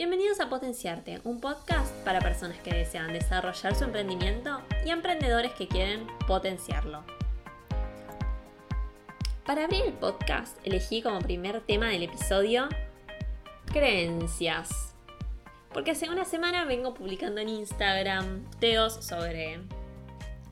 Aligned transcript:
Bienvenidos 0.00 0.40
a 0.40 0.48
Potenciarte, 0.48 1.20
un 1.24 1.42
podcast 1.42 1.94
para 2.06 2.20
personas 2.20 2.58
que 2.60 2.72
desean 2.72 3.12
desarrollar 3.12 3.74
su 3.74 3.84
emprendimiento 3.84 4.62
y 4.82 4.88
emprendedores 4.88 5.52
que 5.52 5.68
quieren 5.68 6.06
potenciarlo. 6.26 7.04
Para 9.44 9.64
abrir 9.64 9.84
el 9.84 9.92
podcast 9.92 10.56
elegí 10.64 11.02
como 11.02 11.18
primer 11.18 11.60
tema 11.60 11.88
del 11.88 12.04
episodio 12.04 12.66
creencias. 13.66 14.94
Porque 15.70 15.90
hace 15.90 16.08
una 16.08 16.24
semana 16.24 16.64
vengo 16.64 16.94
publicando 16.94 17.42
en 17.42 17.50
Instagram 17.50 18.50
teos 18.58 19.04
sobre 19.04 19.60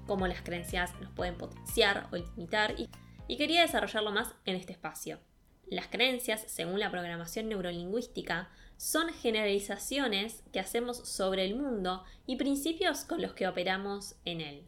cómo 0.07 0.27
las 0.27 0.43
creencias 0.43 0.93
nos 1.01 1.11
pueden 1.13 1.39
potenciar 1.39 2.07
o 2.13 2.17
limitar 2.17 2.75
y, 2.79 2.91
y 3.27 3.39
quería 3.39 3.63
desarrollarlo 3.63 4.13
más 4.13 4.35
en 4.45 4.57
este 4.57 4.75
espacio. 4.75 5.19
Las 5.71 5.89
creencias, 5.89 6.45
según 6.47 6.81
la 6.81 6.91
programación 6.91 7.49
neurolingüística, 7.49 8.51
son 8.77 9.13
generalizaciones 9.13 10.43
que 10.53 10.61
hacemos 10.61 10.97
sobre 11.09 11.45
el 11.45 11.57
mundo 11.57 12.05
y 12.27 12.37
principios 12.37 13.05
con 13.05 13.21
los 13.21 13.35
que 13.35 13.49
operamos 13.49 14.15
en 14.25 14.41
él. 14.41 14.67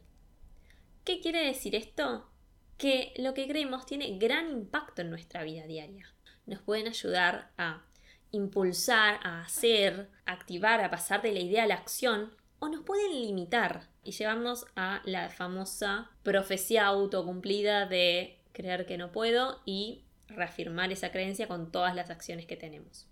¿Qué 1.05 1.21
quiere 1.21 1.45
decir 1.45 1.75
esto? 1.75 2.29
Que 2.77 3.15
lo 3.17 3.35
que 3.35 3.47
creemos 3.47 3.87
tiene 3.87 4.19
gran 4.19 4.51
impacto 4.51 5.03
en 5.03 5.11
nuestra 5.11 5.45
vida 5.45 5.67
diaria. 5.67 6.13
Nos 6.47 6.61
pueden 6.61 6.89
ayudar 6.89 7.53
a 7.57 7.85
impulsar, 8.33 9.21
a 9.23 9.43
hacer, 9.43 10.11
activar, 10.27 10.83
a 10.83 10.91
pasar 10.91 11.23
de 11.23 11.33
la 11.33 11.41
idea 11.41 11.65
a 11.65 11.67
la 11.67 11.75
acción, 11.75 12.35
o 12.59 12.69
nos 12.69 12.83
pueden 12.83 13.13
limitar 13.13 13.89
y 14.05 14.13
llevarnos 14.13 14.67
a 14.77 15.01
la 15.05 15.31
famosa 15.31 16.11
profecía 16.23 16.87
autocumplida 16.87 17.87
de 17.87 18.39
creer 18.53 18.87
que 18.87 18.99
no 18.99 19.13
puedo 19.13 19.63
y 19.65 20.05
reafirmar 20.31 20.93
esa 20.93 21.11
creencia 21.13 21.49
con 21.49 21.71
todas 21.71 21.95
las 21.95 22.11
acciones 22.11 22.47
que 22.47 22.57
tenemos. 22.57 23.09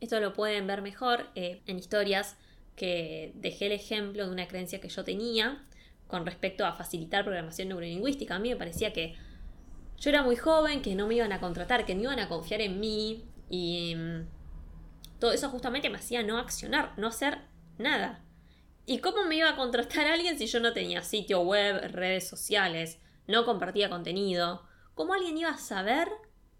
Esto 0.00 0.20
lo 0.20 0.32
pueden 0.32 0.66
ver 0.66 0.82
mejor 0.82 1.28
eh, 1.34 1.62
en 1.66 1.78
historias 1.78 2.36
que 2.76 3.32
dejé 3.36 3.66
el 3.66 3.72
ejemplo 3.72 4.26
de 4.26 4.32
una 4.32 4.48
creencia 4.48 4.80
que 4.80 4.88
yo 4.88 5.04
tenía 5.04 5.64
con 6.06 6.26
respecto 6.26 6.66
a 6.66 6.74
facilitar 6.74 7.24
programación 7.24 7.68
neurolingüística. 7.68 8.34
A 8.34 8.38
mí 8.38 8.50
me 8.50 8.56
parecía 8.56 8.92
que 8.92 9.14
yo 9.98 10.10
era 10.10 10.22
muy 10.22 10.36
joven, 10.36 10.82
que 10.82 10.94
no 10.94 11.06
me 11.06 11.14
iban 11.14 11.32
a 11.32 11.40
contratar, 11.40 11.86
que 11.86 11.94
no 11.94 12.02
iban 12.02 12.18
a 12.18 12.28
confiar 12.28 12.60
en 12.60 12.80
mí 12.80 13.24
y 13.48 13.94
mm, 13.94 14.26
todo 15.20 15.32
eso 15.32 15.48
justamente 15.48 15.88
me 15.88 15.98
hacía 15.98 16.22
no 16.22 16.38
accionar, 16.38 16.92
no 16.98 17.06
hacer 17.06 17.38
nada. 17.78 18.24
¿Y 18.84 18.98
cómo 18.98 19.24
me 19.24 19.36
iba 19.36 19.50
a 19.50 19.56
contratar 19.56 20.06
alguien 20.08 20.36
si 20.36 20.46
yo 20.46 20.58
no 20.58 20.72
tenía 20.72 21.02
sitio 21.02 21.42
web, 21.42 21.92
redes 21.92 22.28
sociales, 22.28 22.98
no 23.28 23.44
compartía 23.44 23.88
contenido? 23.88 24.66
¿Cómo 24.94 25.14
alguien 25.14 25.38
iba 25.38 25.50
a 25.50 25.58
saber 25.58 26.08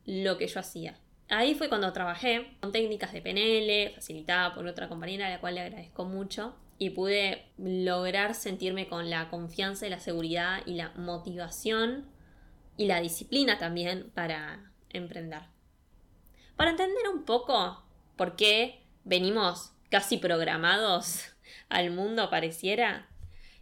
lo 0.05 0.39
que 0.39 0.47
yo 0.47 0.61
hacía. 0.61 0.99
Ahí 1.29 1.55
fue 1.55 1.69
cuando 1.69 1.93
trabajé 1.93 2.57
con 2.61 2.73
técnicas 2.73 3.13
de 3.13 3.23
PNL, 3.23 3.95
facilitada 3.95 4.55
por 4.55 4.67
otra 4.67 4.89
compañera 4.89 5.27
a 5.27 5.31
la 5.31 5.41
cual 5.41 5.55
le 5.55 5.63
agradezco 5.63 6.05
mucho, 6.05 6.55
y 6.79 6.91
pude 6.91 7.47
lograr 7.59 8.35
sentirme 8.35 8.89
con 8.89 9.09
la 9.09 9.31
confianza 9.31 9.87
y 9.87 9.91
la 9.91 10.01
seguridad 10.01 10.63
y 10.67 10.75
la 10.75 10.91
motivación 10.97 12.11
y 12.77 12.87
la 12.87 13.01
disciplina 13.01 13.59
también 13.59 14.11
para 14.15 14.73
emprender. 14.91 15.43
Para 16.57 16.71
entender 16.71 17.09
un 17.09 17.25
poco 17.25 17.85
por 18.17 18.37
qué 18.37 18.83
venimos 19.05 19.73
casi 19.91 20.17
programados 20.17 21.35
al 21.69 21.91
mundo 21.93 22.29
pareciera, 22.31 23.09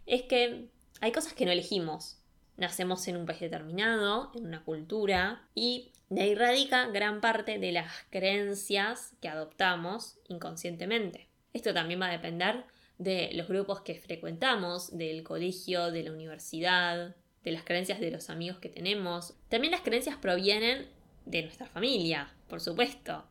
es 0.05 0.23
que 0.23 0.69
hay 0.99 1.11
cosas 1.11 1.33
que 1.33 1.45
no 1.45 1.51
elegimos. 1.51 2.20
Nacemos 2.61 3.07
en 3.07 3.17
un 3.17 3.25
país 3.25 3.39
determinado, 3.39 4.31
en 4.35 4.45
una 4.45 4.63
cultura, 4.63 5.41
y 5.55 5.93
de 6.09 6.21
ahí 6.21 6.35
radica 6.35 6.85
gran 6.89 7.19
parte 7.19 7.57
de 7.57 7.71
las 7.71 7.91
creencias 8.11 9.15
que 9.19 9.29
adoptamos 9.29 10.19
inconscientemente. 10.27 11.27
Esto 11.53 11.73
también 11.73 11.99
va 11.99 12.05
a 12.05 12.11
depender 12.11 12.65
de 12.99 13.31
los 13.33 13.47
grupos 13.47 13.81
que 13.81 13.95
frecuentamos, 13.95 14.95
del 14.95 15.23
colegio, 15.23 15.89
de 15.89 16.03
la 16.03 16.11
universidad, 16.11 17.15
de 17.43 17.51
las 17.51 17.63
creencias 17.63 17.99
de 17.99 18.11
los 18.11 18.29
amigos 18.29 18.59
que 18.59 18.69
tenemos. 18.69 19.33
También 19.49 19.71
las 19.71 19.81
creencias 19.81 20.17
provienen 20.17 20.87
de 21.25 21.41
nuestra 21.41 21.65
familia, 21.65 22.31
por 22.47 22.61
supuesto. 22.61 23.25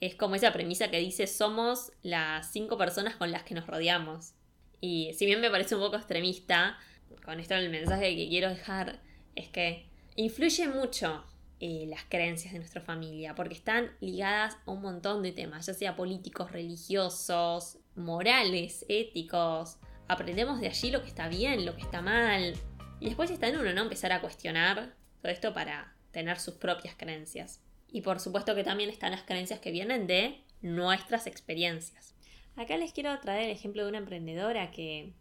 Es 0.00 0.14
como 0.14 0.34
esa 0.34 0.52
premisa 0.52 0.90
que 0.90 0.98
dice 0.98 1.26
somos 1.26 1.90
las 2.02 2.52
cinco 2.52 2.76
personas 2.76 3.16
con 3.16 3.30
las 3.30 3.44
que 3.44 3.54
nos 3.54 3.66
rodeamos. 3.66 4.34
Y 4.82 5.14
si 5.14 5.24
bien 5.24 5.40
me 5.40 5.48
parece 5.48 5.74
un 5.74 5.80
poco 5.80 5.96
extremista, 5.96 6.76
con 7.24 7.40
esto 7.40 7.54
el 7.54 7.70
mensaje 7.70 8.16
que 8.16 8.28
quiero 8.28 8.48
dejar 8.48 9.00
es 9.34 9.48
que 9.48 9.86
influye 10.16 10.68
mucho 10.68 11.24
eh, 11.60 11.86
las 11.88 12.04
creencias 12.04 12.52
de 12.52 12.58
nuestra 12.58 12.80
familia, 12.80 13.34
porque 13.34 13.54
están 13.54 13.90
ligadas 14.00 14.56
a 14.66 14.70
un 14.70 14.82
montón 14.82 15.22
de 15.22 15.32
temas, 15.32 15.66
ya 15.66 15.74
sea 15.74 15.96
políticos, 15.96 16.52
religiosos, 16.52 17.78
morales, 17.94 18.84
éticos. 18.88 19.78
Aprendemos 20.08 20.60
de 20.60 20.68
allí 20.68 20.90
lo 20.90 21.02
que 21.02 21.08
está 21.08 21.28
bien, 21.28 21.64
lo 21.64 21.74
que 21.74 21.82
está 21.82 22.02
mal. 22.02 22.54
Y 23.00 23.06
después 23.06 23.30
está 23.30 23.48
en 23.48 23.58
uno, 23.58 23.72
¿no? 23.72 23.82
Empezar 23.82 24.12
a 24.12 24.20
cuestionar 24.20 24.94
todo 25.22 25.32
esto 25.32 25.54
para 25.54 25.94
tener 26.10 26.38
sus 26.38 26.54
propias 26.54 26.96
creencias. 26.96 27.60
Y 27.88 28.02
por 28.02 28.20
supuesto 28.20 28.54
que 28.54 28.64
también 28.64 28.90
están 28.90 29.12
las 29.12 29.22
creencias 29.22 29.60
que 29.60 29.70
vienen 29.70 30.06
de 30.06 30.42
nuestras 30.60 31.26
experiencias. 31.26 32.14
Acá 32.56 32.76
les 32.76 32.92
quiero 32.92 33.18
traer 33.20 33.44
el 33.44 33.50
ejemplo 33.50 33.82
de 33.82 33.88
una 33.88 33.98
emprendedora 33.98 34.70
que 34.70 35.14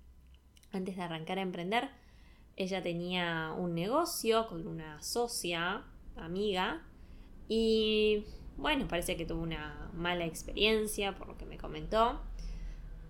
antes 0.74 0.98
de 0.98 1.04
arrancar 1.04 1.40
a 1.40 1.42
emprender, 1.42 1.90
ella 2.56 2.84
tenía 2.84 3.54
un 3.58 3.74
negocio 3.74 4.48
con 4.48 4.68
una 4.68 5.02
socia 5.02 5.84
amiga 6.16 6.84
y 7.48 8.26
bueno, 8.58 8.88
parece 8.88 9.18
que 9.18 9.26
tuvo 9.26 9.42
una 9.42 9.90
mala 9.94 10.26
experiencia 10.26 11.16
por 11.16 11.28
lo 11.28 11.38
que 11.38 11.46
me 11.46 11.58
comentó. 11.58 12.22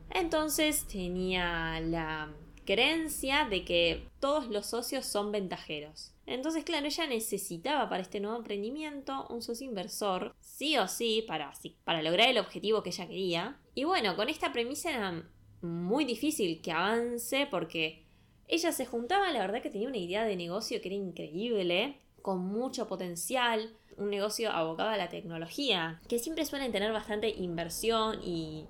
Entonces 0.09 0.88
tenía 0.88 1.79
la 1.81 2.31
creencia 2.66 3.46
de 3.50 3.66
que 3.66 4.07
todos 4.19 4.47
los 4.47 4.68
socios 4.68 5.06
son 5.06 5.31
ventajeros. 5.31 6.13
Entonces, 6.25 6.63
claro, 6.63 6.85
ella 6.85 7.07
necesitaba 7.07 7.90
para 7.90 8.02
este 8.02 8.22
nuevo 8.22 8.38
emprendimiento 8.38 9.28
un 9.29 9.41
socio 9.41 9.68
inversor, 9.68 10.34
sí 10.40 10.78
o 10.78 10.88
sí, 10.88 11.25
para, 11.28 11.52
para 11.84 12.02
lograr 12.02 12.29
el 12.29 12.38
objetivo 12.38 12.81
que 12.81 12.91
ella 12.91 13.07
quería. 13.07 13.59
Y 13.75 13.84
bueno, 13.84 14.16
con 14.16 14.29
esta 14.29 14.53
premisa 14.53 15.23
muy 15.63 16.06
difícil 16.06 16.62
que 16.62 16.72
avance 16.72 17.47
porque 17.50 18.03
ella 18.47 18.72
se 18.72 18.85
juntaba, 18.85 19.31
la 19.31 19.40
verdad 19.40 19.62
que 19.62 19.69
tenía 19.69 19.88
una 19.88 19.97
idea 19.97 20.25
de 20.25 20.35
negocio 20.35 20.81
que 20.81 20.90
era 20.90 20.96
increíble, 20.96 21.97
con 22.22 22.40
mucho 22.40 22.88
potencial, 22.88 23.73
un 23.97 24.09
negocio 24.09 24.52
abocado 24.52 24.90
a 24.90 24.97
la 24.97 25.09
tecnología, 25.09 26.02
que 26.07 26.19
siempre 26.19 26.46
suelen 26.46 26.72
tener 26.72 26.91
bastante 26.91 27.29
inversión 27.29 28.19
y, 28.23 28.68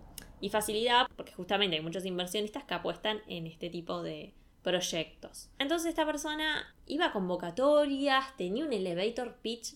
facilidad, 0.52 1.08
porque 1.16 1.32
justamente 1.32 1.78
hay 1.78 1.82
muchos 1.82 2.06
inversionistas 2.06 2.66
que 2.66 2.74
apuestan 2.74 3.22
en 3.28 3.48
este 3.48 3.70
tipo 3.70 4.04
de 4.04 4.34
proyectos. 4.62 5.50
Entonces 5.58 5.88
esta 5.88 6.06
persona 6.06 6.76
iba 6.86 7.06
a 7.06 7.12
convocatorias, 7.14 8.36
tenía 8.36 8.66
un 8.66 8.74
elevator 8.74 9.38
pitch 9.42 9.76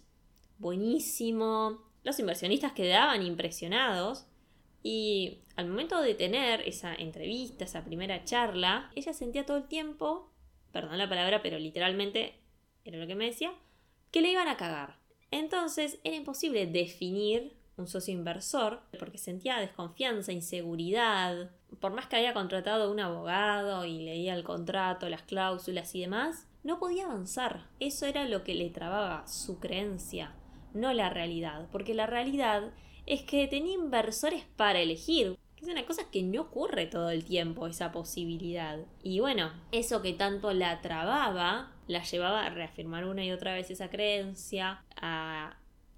buenísimo, 0.59 1.81
los 2.03 2.19
inversionistas 2.19 2.73
quedaban 2.73 3.22
impresionados 3.23 4.25
y 4.83 5.39
al 5.55 5.67
momento 5.67 6.01
de 6.01 6.15
tener 6.15 6.61
esa 6.61 6.93
entrevista, 6.95 7.65
esa 7.65 7.83
primera 7.83 8.23
charla, 8.23 8.91
ella 8.95 9.13
sentía 9.13 9.45
todo 9.45 9.57
el 9.57 9.67
tiempo, 9.67 10.31
perdón 10.71 10.97
la 10.97 11.09
palabra, 11.09 11.41
pero 11.41 11.59
literalmente 11.59 12.35
era 12.85 12.97
lo 12.97 13.07
que 13.07 13.15
me 13.15 13.25
decía, 13.25 13.51
que 14.11 14.21
le 14.21 14.31
iban 14.31 14.47
a 14.47 14.57
cagar. 14.57 14.97
Entonces 15.31 15.99
era 16.03 16.15
imposible 16.15 16.67
definir 16.67 17.57
un 17.77 17.88
socio 17.88 18.13
inversor 18.13 18.81
porque 18.97 19.17
sentía 19.17 19.59
desconfianza, 19.59 20.31
inseguridad. 20.31 21.51
Por 21.79 21.94
más 21.94 22.07
que 22.07 22.15
había 22.15 22.33
contratado 22.33 22.85
a 22.85 22.91
un 22.91 22.99
abogado 22.99 23.85
y 23.85 23.99
leía 23.99 24.33
el 24.33 24.44
contrato, 24.44 25.09
las 25.09 25.23
cláusulas 25.23 25.94
y 25.95 26.01
demás, 26.01 26.47
no 26.63 26.79
podía 26.79 27.05
avanzar. 27.05 27.67
Eso 27.79 28.05
era 28.05 28.25
lo 28.25 28.44
que 28.44 28.55
le 28.55 28.69
trababa 28.69 29.27
su 29.27 29.59
creencia, 29.59 30.33
no 30.73 30.94
la 30.94 31.09
realidad, 31.09 31.67
porque 31.71 31.94
la 31.94 32.07
realidad 32.07 32.71
es 33.07 33.23
que 33.23 33.47
tenía 33.47 33.73
inversores 33.73 34.44
para 34.56 34.79
elegir. 34.79 35.40
Es 35.59 35.68
una 35.68 35.85
cosa 35.85 36.03
que 36.12 36.21
no 36.21 36.42
ocurre 36.42 36.86
todo 36.86 37.09
el 37.09 37.25
tiempo, 37.25 37.65
esa 37.65 37.92
posibilidad. 37.92 38.77
Y 39.01 39.21
bueno, 39.21 39.51
eso 39.71 40.04
que 40.04 40.13
tanto 40.13 40.54
la 40.54 40.81
trababa 40.81 41.71
la 41.88 42.04
llevaba 42.04 42.45
a 42.45 42.50
reafirmar 42.50 43.06
una 43.06 43.25
y 43.25 43.31
otra 43.31 43.54
vez 43.54 43.71
esa 43.71 43.89
creencia, 43.89 44.83
a 44.98 45.57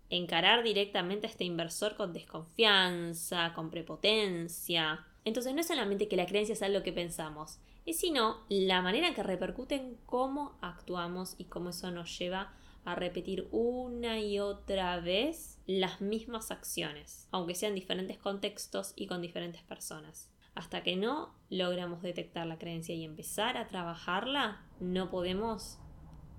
encarar 0.09 0.63
directamente 0.63 1.27
a 1.27 1.29
este 1.29 1.43
inversor 1.43 1.95
con 1.95 2.13
desconfianza, 2.13 3.53
con 3.53 3.69
prepotencia. 3.69 5.05
Entonces 5.25 5.53
no 5.53 5.61
es 5.61 5.67
solamente 5.67 6.07
que 6.07 6.15
la 6.15 6.25
creencia 6.25 6.55
sea 6.55 6.69
lo 6.69 6.83
que 6.83 6.93
pensamos, 6.93 7.59
es 7.85 7.99
sino 7.99 8.37
la 8.49 8.81
manera 8.81 9.13
que 9.13 9.23
repercute 9.23 9.75
en 9.75 9.97
cómo 10.05 10.57
actuamos 10.61 11.35
y 11.37 11.45
cómo 11.45 11.69
eso 11.69 11.91
nos 11.91 12.17
lleva 12.17 12.41
a 12.41 12.53
repetir 12.95 13.47
una 13.51 14.19
y 14.19 14.39
otra 14.39 14.99
vez 14.99 15.59
las 15.65 16.01
mismas 16.01 16.51
acciones, 16.51 17.27
aunque 17.31 17.55
sean 17.55 17.75
diferentes 17.75 18.17
contextos 18.17 18.93
y 18.95 19.07
con 19.07 19.21
diferentes 19.21 19.63
personas. 19.63 20.31
Hasta 20.55 20.83
que 20.83 20.95
no 20.95 21.35
logramos 21.49 22.01
detectar 22.01 22.47
la 22.47 22.57
creencia 22.57 22.95
y 22.95 23.03
empezar 23.03 23.57
a 23.57 23.67
trabajarla, 23.67 24.65
no 24.79 25.09
podemos 25.09 25.77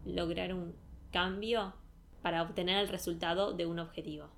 lograr 0.05 0.55
un 0.55 0.75
cambio 1.11 1.75
para 2.23 2.43
obtener 2.43 2.79
el 2.79 2.89
resultado 2.89 3.53
de 3.53 3.67
un 3.67 3.79
objetivo. 3.79 4.31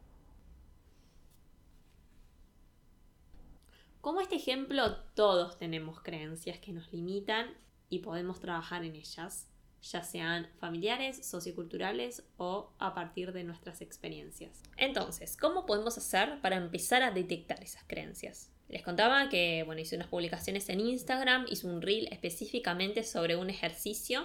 Como 4.01 4.21
este 4.21 4.37
ejemplo, 4.37 4.97
todos 5.15 5.59
tenemos 5.59 6.01
creencias 6.01 6.59
que 6.59 6.73
nos 6.73 6.93
limitan 6.93 7.55
y 7.89 8.01
podemos 8.01 8.41
trabajar 8.41 8.85
en 8.85 8.97
ellas, 8.97 9.52
ya 9.83 10.03
sean 10.03 10.49
familiares, 10.59 11.27
socioculturales 11.27 12.23
o 12.37 12.73
a 12.79 12.95
partir 12.95 13.33
de 13.33 13.45
nuestras 13.45 13.81
experiencias. 13.81 14.63
Entonces, 14.77 15.37
¿cómo 15.37 15.67
podemos 15.67 15.99
hacer 15.99 16.41
para 16.41 16.57
empezar 16.57 17.03
a 17.03 17.11
detectar 17.11 17.63
esas 17.63 17.83
creencias? 17.87 18.51
Les 18.69 18.83
contaba 18.83 19.29
que, 19.29 19.65
bueno, 19.65 19.81
hice 19.81 19.97
unas 19.97 20.09
publicaciones 20.09 20.69
en 20.69 20.81
Instagram, 20.81 21.47
hice 21.49 21.67
un 21.67 21.83
reel 21.83 22.09
específicamente 22.13 23.03
sobre 23.03 23.37
un 23.37 23.51
ejercicio 23.51 24.25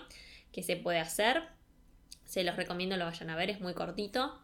que 0.51 0.63
se 0.63 0.77
puede 0.77 1.00
hacer. 1.00 1.44
Se 2.24 2.44
los 2.44 2.56
recomiendo 2.56 2.95
lo 2.95 3.06
vayan 3.06 3.30
a 3.30 3.36
ver, 3.36 3.50
es 3.50 3.59
muy 3.59 3.74
cortito. 3.74 4.39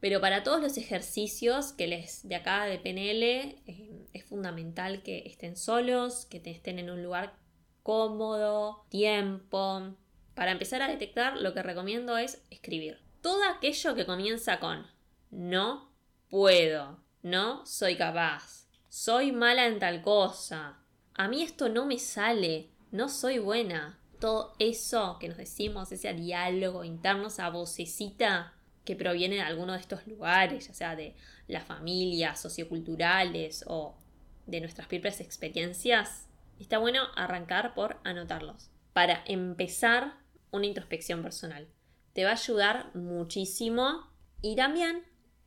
Pero 0.00 0.20
para 0.20 0.44
todos 0.44 0.60
los 0.62 0.78
ejercicios 0.78 1.72
que 1.72 1.88
les 1.88 2.26
de 2.28 2.36
acá 2.36 2.64
de 2.64 2.78
PNL 2.78 3.22
eh, 3.22 4.06
es 4.12 4.24
fundamental 4.24 5.02
que 5.02 5.24
estén 5.26 5.56
solos, 5.56 6.24
que 6.26 6.40
estén 6.44 6.78
en 6.78 6.90
un 6.90 7.02
lugar 7.02 7.34
cómodo, 7.82 8.84
tiempo. 8.90 9.96
Para 10.38 10.52
empezar 10.52 10.82
a 10.82 10.88
detectar, 10.88 11.36
lo 11.36 11.52
que 11.52 11.64
recomiendo 11.64 12.16
es 12.16 12.44
escribir. 12.48 13.00
Todo 13.20 13.42
aquello 13.42 13.96
que 13.96 14.06
comienza 14.06 14.60
con 14.60 14.86
no 15.32 15.90
puedo, 16.30 17.02
no 17.24 17.66
soy 17.66 17.96
capaz, 17.96 18.68
soy 18.88 19.32
mala 19.32 19.66
en 19.66 19.80
tal 19.80 20.00
cosa, 20.00 20.78
a 21.14 21.26
mí 21.26 21.42
esto 21.42 21.68
no 21.68 21.86
me 21.86 21.98
sale, 21.98 22.70
no 22.92 23.08
soy 23.08 23.40
buena. 23.40 23.98
Todo 24.20 24.54
eso 24.60 25.16
que 25.18 25.26
nos 25.26 25.38
decimos, 25.38 25.90
ese 25.90 26.14
diálogo 26.14 26.84
interno, 26.84 27.26
esa 27.26 27.50
vocecita, 27.50 28.54
que 28.84 28.94
proviene 28.94 29.34
de 29.34 29.42
alguno 29.42 29.72
de 29.72 29.80
estos 29.80 30.06
lugares, 30.06 30.68
ya 30.68 30.72
sea 30.72 30.94
de 30.94 31.16
las 31.48 31.64
familias 31.64 32.40
socioculturales 32.40 33.64
o 33.66 33.98
de 34.46 34.60
nuestras 34.60 34.86
propias 34.86 35.20
experiencias, 35.20 36.28
está 36.60 36.78
bueno 36.78 37.02
arrancar 37.16 37.74
por 37.74 37.98
anotarlos. 38.04 38.70
Para 38.92 39.24
empezar 39.26 40.27
una 40.50 40.66
introspección 40.66 41.22
personal. 41.22 41.68
Te 42.12 42.24
va 42.24 42.30
a 42.30 42.34
ayudar 42.34 42.94
muchísimo 42.94 44.10
y 44.42 44.56
también 44.56 45.04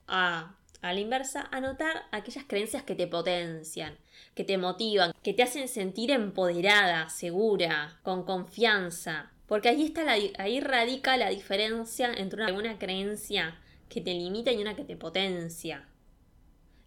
a, 0.07 0.57
a 0.81 0.94
la 0.94 1.00
inversa, 1.00 1.48
anotar 1.51 2.03
aquellas 2.12 2.45
creencias 2.45 2.83
que 2.83 2.95
te 2.95 3.07
potencian, 3.07 3.98
que 4.36 4.44
te 4.44 4.57
motivan, 4.57 5.13
que 5.24 5.33
te 5.33 5.44
hacen 5.44 5.68
sentir 5.68 6.12
empoderada, 6.12 7.09
segura, 7.09 8.00
con 8.03 8.24
confianza, 8.24 9.31
porque 9.51 9.68
ahí, 9.68 9.83
está 9.83 10.06
la, 10.06 10.13
ahí 10.38 10.62
radica 10.62 11.18
la 11.18 11.30
diferencia 11.30 12.13
entre 12.13 12.53
una, 12.53 12.80
creencia 12.80 13.59
que 13.89 14.00
te 14.00 14.13
limita 14.13 14.53
y 14.53 14.62
una 14.62 14.77
que 14.77 14.86
te 14.86 14.95
potencia. 14.95 15.89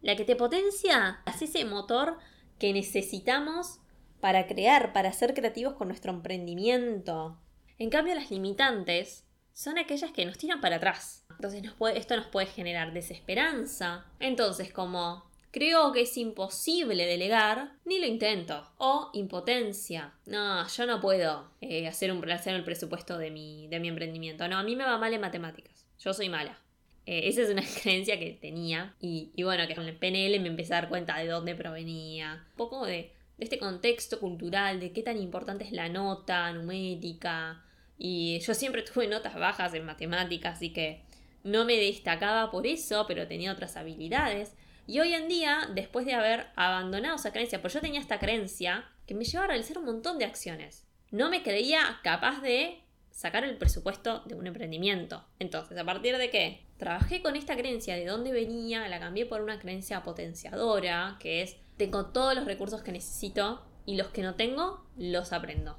La 0.00 0.16
que 0.16 0.24
te 0.24 0.34
potencia 0.34 1.20
es 1.26 1.42
ese 1.42 1.66
motor 1.66 2.16
que 2.58 2.72
necesitamos 2.72 3.80
para 4.20 4.46
crear, 4.46 4.94
para 4.94 5.12
ser 5.12 5.34
creativos 5.34 5.74
con 5.74 5.88
nuestro 5.88 6.10
emprendimiento. 6.10 7.38
En 7.78 7.90
cambio, 7.90 8.14
las 8.14 8.30
limitantes 8.30 9.24
son 9.52 9.78
aquellas 9.78 10.12
que 10.12 10.24
nos 10.24 10.38
tiran 10.38 10.60
para 10.60 10.76
atrás. 10.76 11.24
Entonces 11.30 11.62
esto 11.94 12.16
nos 12.16 12.26
puede 12.26 12.46
generar 12.46 12.92
desesperanza. 12.92 14.06
Entonces, 14.20 14.72
como 14.72 15.24
Creo 15.54 15.92
que 15.92 16.00
es 16.00 16.16
imposible 16.16 17.06
delegar, 17.06 17.74
ni 17.84 18.00
lo 18.00 18.06
intento. 18.06 18.72
O 18.76 19.10
impotencia. 19.12 20.12
No, 20.26 20.66
yo 20.66 20.84
no 20.84 21.00
puedo 21.00 21.48
eh, 21.60 21.86
hacer, 21.86 22.10
un, 22.10 22.28
hacer 22.28 22.56
el 22.56 22.64
presupuesto 22.64 23.18
de 23.18 23.30
mi, 23.30 23.68
de 23.68 23.78
mi 23.78 23.86
emprendimiento. 23.86 24.48
No, 24.48 24.58
a 24.58 24.64
mí 24.64 24.74
me 24.74 24.82
va 24.82 24.98
mal 24.98 25.14
en 25.14 25.20
matemáticas. 25.20 25.86
Yo 26.00 26.12
soy 26.12 26.28
mala. 26.28 26.58
Eh, 27.06 27.28
esa 27.28 27.42
es 27.42 27.50
una 27.50 27.62
creencia 27.82 28.18
que 28.18 28.32
tenía. 28.32 28.96
Y, 28.98 29.30
bueno, 29.44 29.68
que 29.68 29.76
con 29.76 29.86
el 29.86 29.96
PNL 29.96 30.40
me 30.40 30.48
empecé 30.48 30.74
a 30.74 30.80
dar 30.80 30.88
cuenta 30.88 31.16
de 31.18 31.28
dónde 31.28 31.54
provenía. 31.54 32.44
Un 32.50 32.56
poco 32.56 32.84
de, 32.84 33.12
de 33.38 33.44
este 33.44 33.60
contexto 33.60 34.18
cultural, 34.18 34.80
de 34.80 34.90
qué 34.90 35.04
tan 35.04 35.18
importante 35.18 35.62
es 35.62 35.70
la 35.70 35.88
nota 35.88 36.52
numérica. 36.52 37.63
Y 37.98 38.40
yo 38.40 38.54
siempre 38.54 38.82
tuve 38.82 39.06
notas 39.06 39.34
bajas 39.34 39.74
en 39.74 39.84
matemáticas, 39.84 40.56
así 40.56 40.72
que 40.72 41.02
no 41.44 41.64
me 41.64 41.76
destacaba 41.76 42.50
por 42.50 42.66
eso, 42.66 43.04
pero 43.06 43.28
tenía 43.28 43.52
otras 43.52 43.76
habilidades. 43.76 44.54
Y 44.86 45.00
hoy 45.00 45.14
en 45.14 45.28
día, 45.28 45.68
después 45.74 46.06
de 46.06 46.14
haber 46.14 46.46
abandonado 46.56 47.16
esa 47.16 47.32
creencia, 47.32 47.60
pues 47.60 47.72
yo 47.72 47.80
tenía 47.80 48.00
esta 48.00 48.18
creencia 48.18 48.84
que 49.06 49.14
me 49.14 49.24
llevaba 49.24 49.44
a 49.44 49.48
realizar 49.48 49.78
un 49.78 49.84
montón 49.84 50.18
de 50.18 50.24
acciones. 50.24 50.86
No 51.10 51.30
me 51.30 51.42
creía 51.42 52.00
capaz 52.02 52.40
de 52.40 52.82
sacar 53.10 53.44
el 53.44 53.56
presupuesto 53.56 54.22
de 54.26 54.34
un 54.34 54.46
emprendimiento. 54.46 55.24
Entonces, 55.38 55.78
¿a 55.78 55.84
partir 55.84 56.18
de 56.18 56.30
qué? 56.30 56.66
Trabajé 56.78 57.22
con 57.22 57.36
esta 57.36 57.56
creencia 57.56 57.94
de 57.94 58.06
dónde 58.06 58.32
venía, 58.32 58.88
la 58.88 58.98
cambié 58.98 59.24
por 59.24 59.40
una 59.40 59.60
creencia 59.60 60.02
potenciadora, 60.02 61.16
que 61.20 61.42
es, 61.42 61.56
tengo 61.76 62.06
todos 62.06 62.34
los 62.34 62.44
recursos 62.44 62.82
que 62.82 62.92
necesito 62.92 63.64
y 63.86 63.96
los 63.96 64.08
que 64.08 64.22
no 64.22 64.34
tengo, 64.34 64.84
los 64.96 65.32
aprendo. 65.32 65.78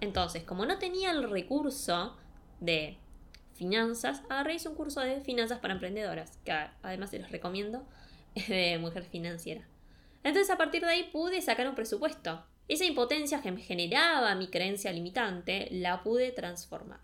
Entonces, 0.00 0.44
como 0.44 0.66
no 0.66 0.78
tenía 0.78 1.10
el 1.10 1.28
recurso 1.30 2.16
de 2.60 2.98
finanzas, 3.54 4.22
agarré 4.28 4.56
un 4.66 4.74
curso 4.74 5.00
de 5.00 5.20
finanzas 5.20 5.60
para 5.60 5.74
emprendedoras, 5.74 6.38
que 6.44 6.52
además 6.82 7.10
se 7.10 7.18
los 7.18 7.30
recomiendo, 7.30 7.86
de 8.48 8.78
mujer 8.78 9.04
financiera. 9.04 9.66
Entonces 10.22 10.50
a 10.50 10.56
partir 10.56 10.82
de 10.82 10.88
ahí 10.88 11.10
pude 11.12 11.40
sacar 11.42 11.68
un 11.68 11.74
presupuesto. 11.74 12.44
Esa 12.66 12.84
impotencia 12.84 13.42
que 13.42 13.52
me 13.52 13.60
generaba 13.60 14.34
mi 14.34 14.48
creencia 14.48 14.90
limitante 14.90 15.68
la 15.70 16.02
pude 16.02 16.32
transformar. 16.32 17.00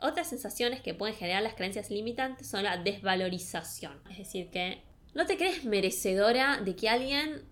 Otras 0.00 0.28
sensaciones 0.28 0.80
que 0.80 0.92
pueden 0.92 1.14
generar 1.14 1.42
las 1.42 1.54
creencias 1.54 1.88
limitantes 1.88 2.48
son 2.48 2.64
la 2.64 2.76
desvalorización. 2.76 4.00
Es 4.10 4.18
decir, 4.18 4.50
que 4.50 4.82
no 5.14 5.24
te 5.24 5.36
crees 5.36 5.64
merecedora 5.64 6.60
de 6.60 6.74
que 6.74 6.88
alguien 6.88 7.44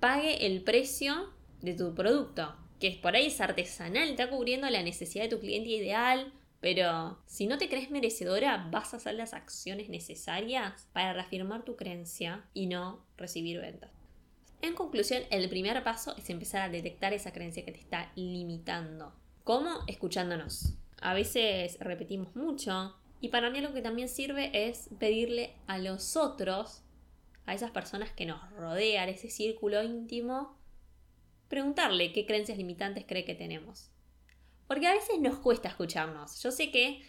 pague 0.00 0.46
el 0.46 0.62
precio 0.62 1.32
de 1.62 1.74
tu 1.74 1.94
producto. 1.94 2.54
Que 2.80 2.98
por 3.02 3.16
ahí 3.16 3.26
es 3.26 3.40
artesanal, 3.40 4.08
está 4.08 4.30
cubriendo 4.30 4.68
la 4.70 4.82
necesidad 4.82 5.24
de 5.24 5.30
tu 5.30 5.40
cliente 5.40 5.70
ideal, 5.70 6.32
pero 6.60 7.18
si 7.26 7.46
no 7.46 7.58
te 7.58 7.68
crees 7.68 7.90
merecedora, 7.90 8.68
vas 8.70 8.92
a 8.92 8.96
hacer 8.96 9.14
las 9.14 9.32
acciones 9.32 9.88
necesarias 9.88 10.88
para 10.92 11.12
reafirmar 11.12 11.64
tu 11.64 11.76
creencia 11.76 12.44
y 12.54 12.66
no 12.66 13.04
recibir 13.16 13.60
ventas. 13.60 13.90
En 14.60 14.74
conclusión, 14.74 15.22
el 15.30 15.48
primer 15.48 15.82
paso 15.84 16.16
es 16.16 16.30
empezar 16.30 16.62
a 16.62 16.68
detectar 16.68 17.12
esa 17.12 17.32
creencia 17.32 17.64
que 17.64 17.70
te 17.70 17.78
está 17.78 18.10
limitando. 18.16 19.12
¿Cómo? 19.44 19.70
Escuchándonos. 19.86 20.74
A 21.00 21.14
veces 21.14 21.78
repetimos 21.78 22.34
mucho 22.34 22.96
y 23.20 23.28
para 23.28 23.50
mí 23.50 23.60
lo 23.60 23.72
que 23.72 23.82
también 23.82 24.08
sirve 24.08 24.50
es 24.52 24.90
pedirle 24.98 25.54
a 25.68 25.78
los 25.78 26.16
otros, 26.16 26.82
a 27.46 27.54
esas 27.54 27.70
personas 27.70 28.10
que 28.10 28.26
nos 28.26 28.50
rodean, 28.52 29.08
ese 29.08 29.30
círculo 29.30 29.82
íntimo, 29.82 30.57
preguntarle 31.48 32.12
qué 32.12 32.26
creencias 32.26 32.58
limitantes 32.58 33.04
cree 33.06 33.24
que 33.24 33.34
tenemos. 33.34 33.90
Porque 34.66 34.86
a 34.86 34.94
veces 34.94 35.18
nos 35.20 35.38
cuesta 35.38 35.68
escucharnos. 35.68 36.42
Yo 36.42 36.50
sé 36.50 36.70
que 36.70 37.02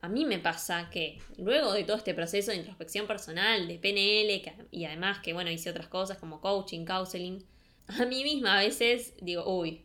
a 0.00 0.08
mí 0.08 0.24
me 0.24 0.38
pasa 0.38 0.90
que 0.90 1.18
luego 1.38 1.72
de 1.72 1.84
todo 1.84 1.96
este 1.96 2.14
proceso 2.14 2.50
de 2.50 2.58
introspección 2.58 3.06
personal, 3.06 3.66
de 3.66 3.78
PNL, 3.78 4.68
y 4.70 4.84
además 4.84 5.18
que, 5.20 5.32
bueno, 5.32 5.50
hice 5.50 5.70
otras 5.70 5.88
cosas 5.88 6.18
como 6.18 6.40
coaching, 6.40 6.84
counseling, 6.84 7.44
a 7.88 8.04
mí 8.04 8.22
misma 8.22 8.58
a 8.58 8.62
veces 8.62 9.14
digo, 9.20 9.44
uy, 9.46 9.84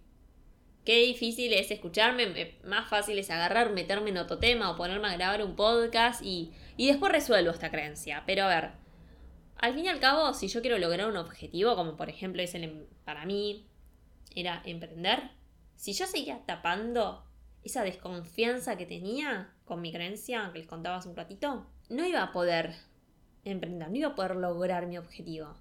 qué 0.83 0.97
difícil 1.05 1.53
es 1.53 1.71
escucharme, 1.71 2.57
más 2.63 2.89
fácil 2.89 3.17
es 3.17 3.29
agarrar, 3.29 3.71
meterme 3.71 4.09
en 4.09 4.17
otro 4.17 4.37
tema 4.39 4.69
o 4.69 4.75
ponerme 4.75 5.07
a 5.07 5.13
grabar 5.13 5.43
un 5.43 5.55
podcast 5.55 6.21
y, 6.21 6.51
y 6.75 6.87
después 6.87 7.11
resuelvo 7.11 7.51
esta 7.51 7.71
creencia. 7.71 8.23
Pero 8.25 8.43
a 8.43 8.49
ver, 8.49 8.71
al 9.57 9.73
fin 9.73 9.85
y 9.85 9.87
al 9.87 9.99
cabo, 9.99 10.33
si 10.33 10.49
yo 10.49 10.61
quiero 10.61 10.77
lograr 10.77 11.07
un 11.07 11.17
objetivo, 11.17 11.75
como 11.75 11.95
por 11.95 12.09
ejemplo 12.09 12.41
es 12.41 12.53
el, 12.53 12.65
em, 12.65 12.85
para 13.05 13.25
mí, 13.25 13.65
era 14.35 14.61
emprender, 14.65 15.31
si 15.75 15.93
yo 15.93 16.05
seguía 16.05 16.45
tapando 16.45 17.25
esa 17.63 17.83
desconfianza 17.83 18.77
que 18.77 18.85
tenía 18.85 19.53
con 19.65 19.81
mi 19.81 19.91
creencia 19.91 20.49
que 20.51 20.59
les 20.59 20.67
contaba 20.67 20.97
hace 20.97 21.09
un 21.09 21.15
ratito, 21.15 21.67
no 21.89 22.05
iba 22.05 22.21
a 22.21 22.31
poder 22.31 22.73
emprender, 23.43 23.89
no 23.89 23.95
iba 23.95 24.07
a 24.09 24.15
poder 24.15 24.35
lograr 24.35 24.87
mi 24.87 24.97
objetivo. 24.97 25.55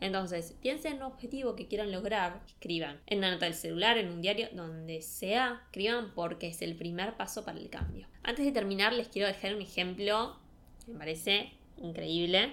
Entonces, 0.00 0.54
piensen 0.60 0.92
en 0.92 0.98
un 0.98 1.04
objetivo 1.04 1.56
que 1.56 1.68
quieran 1.68 1.90
lograr, 1.90 2.42
escriban 2.46 3.00
en 3.06 3.18
una 3.18 3.30
nota 3.30 3.46
del 3.46 3.54
celular, 3.54 3.96
en 3.96 4.10
un 4.10 4.20
diario, 4.20 4.48
donde 4.52 5.00
sea, 5.00 5.62
escriban 5.64 6.12
porque 6.14 6.48
es 6.48 6.60
el 6.60 6.76
primer 6.76 7.16
paso 7.16 7.44
para 7.44 7.58
el 7.58 7.70
cambio. 7.70 8.06
Antes 8.22 8.44
de 8.44 8.52
terminar, 8.52 8.92
les 8.92 9.08
quiero 9.08 9.28
dejar 9.28 9.54
un 9.54 9.62
ejemplo 9.62 10.38
que 10.84 10.92
me 10.92 10.98
parece 10.98 11.52
increíble 11.78 12.52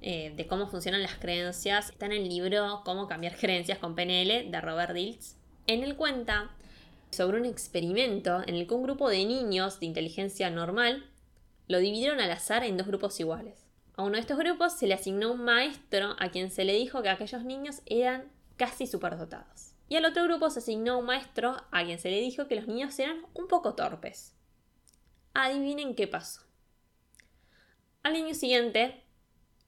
eh, 0.00 0.32
de 0.36 0.46
cómo 0.46 0.68
funcionan 0.68 1.02
las 1.02 1.16
creencias. 1.16 1.90
Está 1.90 2.06
en 2.06 2.12
el 2.12 2.28
libro 2.28 2.82
Cómo 2.84 3.08
cambiar 3.08 3.36
creencias 3.36 3.78
con 3.78 3.94
PNL 3.94 4.50
de 4.50 4.60
Robert 4.60 4.92
Diltz. 4.92 5.36
En 5.66 5.82
él 5.82 5.96
cuenta 5.96 6.50
sobre 7.10 7.38
un 7.38 7.46
experimento 7.46 8.42
en 8.46 8.54
el 8.54 8.66
que 8.66 8.74
un 8.74 8.82
grupo 8.82 9.08
de 9.08 9.24
niños 9.24 9.80
de 9.80 9.86
inteligencia 9.86 10.50
normal 10.50 11.04
lo 11.66 11.78
dividieron 11.78 12.20
al 12.20 12.30
azar 12.30 12.64
en 12.64 12.76
dos 12.76 12.86
grupos 12.86 13.18
iguales. 13.20 13.66
A 13.96 14.04
uno 14.04 14.14
de 14.14 14.20
estos 14.20 14.38
grupos 14.38 14.74
se 14.74 14.86
le 14.86 14.94
asignó 14.94 15.32
un 15.32 15.44
maestro 15.44 16.14
a 16.18 16.30
quien 16.30 16.50
se 16.50 16.64
le 16.64 16.74
dijo 16.74 17.02
que 17.02 17.08
aquellos 17.08 17.44
niños 17.44 17.82
eran 17.86 18.30
casi 18.56 18.86
superdotados. 18.86 19.72
Y 19.88 19.96
al 19.96 20.04
otro 20.04 20.24
grupo 20.24 20.50
se 20.50 20.60
asignó 20.60 20.98
un 20.98 21.06
maestro 21.06 21.56
a 21.70 21.84
quien 21.84 21.98
se 21.98 22.10
le 22.10 22.20
dijo 22.20 22.46
que 22.46 22.56
los 22.56 22.68
niños 22.68 22.98
eran 22.98 23.22
un 23.34 23.48
poco 23.48 23.74
torpes. 23.74 24.34
Adivinen 25.34 25.94
qué 25.94 26.06
pasó. 26.06 26.42
Al 28.02 28.14
año 28.14 28.34
siguiente 28.34 29.02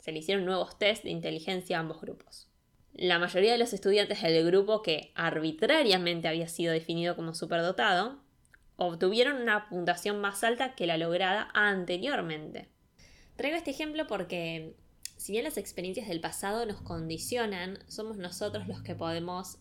se 0.01 0.13
le 0.13 0.19
hicieron 0.19 0.45
nuevos 0.45 0.79
test 0.79 1.05
de 1.05 1.11
inteligencia 1.11 1.77
a 1.77 1.81
ambos 1.81 2.01
grupos. 2.01 2.49
La 2.93 3.19
mayoría 3.19 3.53
de 3.53 3.59
los 3.59 3.73
estudiantes 3.73 4.21
del 4.23 4.45
grupo 4.45 4.83
que 4.83 5.13
arbitrariamente 5.15 6.29
había 6.29 6.49
sido 6.49 6.73
definido 6.73 7.17
como 7.17 7.35
superdotado 7.35 8.21
obtuvieron 8.77 9.43
una 9.43 9.69
puntuación 9.69 10.21
más 10.21 10.43
alta 10.43 10.75
que 10.75 10.87
la 10.87 10.97
lograda 10.97 11.49
anteriormente. 11.55 12.69
Traigo 13.37 13.57
este 13.57 13.71
ejemplo 13.71 14.07
porque 14.07 14.75
si 15.17 15.33
bien 15.33 15.45
las 15.45 15.59
experiencias 15.59 16.09
del 16.09 16.21
pasado 16.21 16.65
nos 16.65 16.81
condicionan, 16.81 17.79
somos 17.89 18.17
nosotros 18.17 18.67
los 18.67 18.83
que 18.83 18.95
podemos 18.95 19.59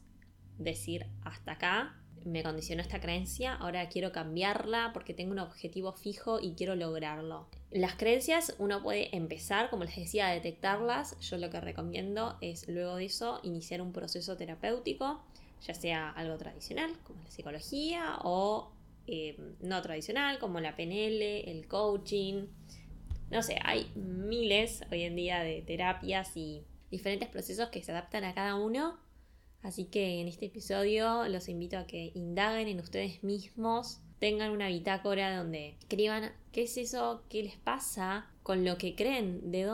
decir 0.58 1.05
hasta 1.24 1.53
acá, 1.53 1.99
me 2.26 2.44
condicionó 2.44 2.82
esta 2.82 3.00
creencia, 3.00 3.56
ahora 3.56 3.88
quiero 3.90 4.12
cambiarla 4.12 4.92
porque 4.94 5.14
tengo 5.14 5.32
un 5.32 5.40
objetivo 5.40 5.94
fijo 5.94 6.40
y 6.40 6.54
quiero 6.54 6.76
lograrlo. 6.76 7.48
Las 7.72 7.96
creencias 7.96 8.56
uno 8.58 8.82
puede 8.82 9.16
empezar, 9.16 9.70
como 9.70 9.84
les 9.84 9.96
decía, 9.96 10.28
a 10.28 10.34
detectarlas. 10.34 11.20
Yo 11.20 11.38
lo 11.38 11.50
que 11.50 11.62
recomiendo 11.62 12.38
es 12.42 12.68
luego 12.68 12.96
de 12.96 13.06
eso 13.06 13.40
iniciar 13.44 13.82
un 13.82 13.92
proceso 13.92 14.38
terapéutico, 14.38 15.24
ya 15.66 15.74
sea 15.74 16.10
algo 16.10 16.38
tradicional 16.38 16.96
como 17.04 17.22
la 17.22 17.30
psicología 17.30 18.18
o 18.24 18.72
eh, 19.08 19.38
no 19.62 19.82
tradicional 19.82 20.40
como 20.40 20.60
la 20.60 20.76
PNL, 20.76 21.50
el 21.50 21.68
coaching. 21.68 22.48
No 23.30 23.44
sé, 23.44 23.60
hay 23.64 23.92
miles 23.96 24.84
hoy 24.92 25.04
en 25.04 25.16
día 25.16 25.44
de 25.44 25.62
terapias 25.62 26.36
y 26.36 26.64
diferentes 26.90 27.30
procesos 27.30 27.70
que 27.70 27.84
se 27.84 27.92
adaptan 27.92 28.24
a 28.24 28.34
cada 28.34 28.56
uno 28.56 28.98
Así 29.62 29.86
que 29.86 30.22
en 30.22 30.28
este 30.28 30.46
episodio 30.46 31.28
los 31.28 31.50
invito 31.50 31.78
a 31.78 31.86
que 31.86 32.12
indaguen 32.16 32.68
en 32.68 32.80
ustedes 32.80 33.24
mismos, 33.24 34.00
tengan 34.20 34.51
una 34.51 34.68
bitácora 34.68 35.38
donde 35.38 35.75
escriban 35.80 36.32
qué 36.51 36.63
es 36.63 36.78
eso, 36.78 37.24
qué 37.30 37.44
les 37.44 37.58
pasa 37.58 38.30
con 38.44 38.66
lo 38.66 38.78
que 38.78 38.96
creen, 38.96 39.51
de 39.51 39.70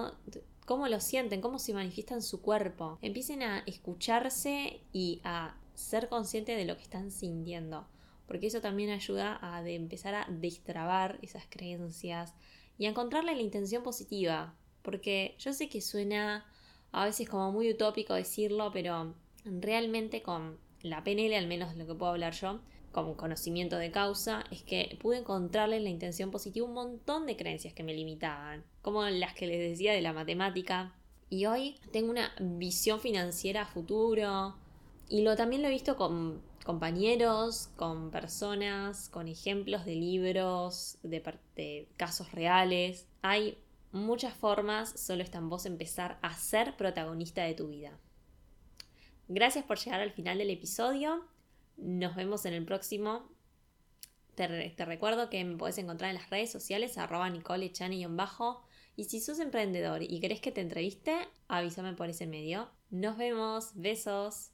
cómo 0.65 0.87
lo 0.87 0.99
sienten, 0.99 1.41
cómo 1.41 1.59
se 1.59 1.73
manifiesta 1.73 2.15
en 2.15 2.21
su 2.21 2.41
cuerpo. 2.41 2.97
Empiecen 3.01 3.43
a 3.43 3.59
escucharse 3.65 4.81
y 4.91 5.21
a 5.23 5.55
ser 5.75 6.09
conscientes 6.09 6.57
de 6.57 6.65
lo 6.65 6.77
que 6.77 6.83
están 6.83 7.11
sintiendo, 7.11 7.87
porque 8.27 8.47
eso 8.47 8.61
también 8.61 8.89
ayuda 8.89 9.39
a 9.41 9.67
empezar 9.69 10.15
a 10.15 10.27
destrabar 10.29 11.19
esas 11.21 11.45
creencias 11.49 12.33
y 12.77 12.85
a 12.85 12.89
encontrarle 12.89 13.35
la 13.35 13.41
intención 13.41 13.83
positiva, 13.83 14.55
porque 14.81 15.35
yo 15.37 15.53
sé 15.53 15.69
que 15.69 15.81
suena 15.81 16.45
a 16.91 17.05
veces 17.05 17.29
como 17.29 17.51
muy 17.51 17.69
utópico 17.71 18.13
decirlo, 18.13 18.71
pero 18.71 19.15
realmente 19.45 20.21
con 20.21 20.57
la 20.81 21.03
PNL, 21.03 21.33
al 21.35 21.47
menos 21.47 21.75
lo 21.75 21.87
que 21.87 21.95
puedo 21.95 22.11
hablar 22.11 22.33
yo, 22.33 22.59
con 22.91 23.13
conocimiento 23.15 23.77
de 23.77 23.91
causa, 23.91 24.45
es 24.51 24.63
que 24.63 24.97
pude 25.01 25.17
encontrarle 25.17 25.77
en 25.77 25.83
la 25.83 25.89
intención 25.89 26.31
positiva 26.31 26.65
un 26.65 26.73
montón 26.73 27.25
de 27.25 27.35
creencias 27.35 27.73
que 27.73 27.83
me 27.83 27.93
limitaban, 27.93 28.63
como 28.81 29.03
las 29.05 29.33
que 29.33 29.47
les 29.47 29.59
decía 29.59 29.93
de 29.93 30.01
la 30.01 30.13
matemática. 30.13 30.93
Y 31.29 31.45
hoy 31.45 31.75
tengo 31.91 32.11
una 32.11 32.31
visión 32.39 32.99
financiera 32.99 33.63
a 33.63 33.65
futuro. 33.65 34.55
Y 35.09 35.23
lo 35.23 35.35
también 35.35 35.61
lo 35.61 35.67
he 35.67 35.71
visto 35.71 35.97
con 35.97 36.41
compañeros, 36.63 37.69
con 37.75 38.11
personas, 38.11 39.09
con 39.09 39.27
ejemplos 39.27 39.85
de 39.85 39.95
libros, 39.95 40.97
de, 41.03 41.21
de 41.55 41.89
casos 41.97 42.31
reales. 42.31 43.07
Hay 43.21 43.57
muchas 43.91 44.33
formas, 44.33 44.89
solo 44.99 45.21
está 45.21 45.39
en 45.39 45.49
vos 45.49 45.65
empezar 45.65 46.17
a 46.21 46.33
ser 46.35 46.77
protagonista 46.77 47.43
de 47.43 47.55
tu 47.55 47.67
vida. 47.67 47.97
Gracias 49.27 49.65
por 49.65 49.77
llegar 49.79 50.01
al 50.01 50.11
final 50.11 50.37
del 50.37 50.51
episodio. 50.51 51.25
Nos 51.77 52.15
vemos 52.15 52.45
en 52.45 52.53
el 52.53 52.65
próximo. 52.65 53.29
Te, 54.35 54.47
recuerdo 54.85 55.29
que 55.29 55.43
me 55.43 55.57
puedes 55.57 55.77
encontrar 55.77 56.09
en 56.09 56.17
las 56.17 56.29
redes 56.29 56.51
sociales 56.51 56.97
arroba 56.97 57.31
bajo 58.09 58.61
y 58.95 59.05
si 59.05 59.19
sos 59.19 59.39
emprendedor 59.39 60.03
y 60.03 60.19
querés 60.19 60.41
que 60.41 60.51
te 60.51 60.61
entreviste, 60.61 61.15
avísame 61.47 61.93
por 61.93 62.09
ese 62.09 62.27
medio. 62.27 62.69
Nos 62.89 63.17
vemos, 63.17 63.71
besos. 63.75 64.51